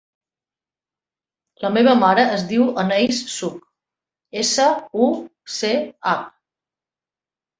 [1.65, 3.67] La meva mare es diu Anaïs Such:
[4.43, 4.65] essa,
[5.09, 5.09] u,
[5.57, 5.71] ce,
[6.13, 6.25] hac.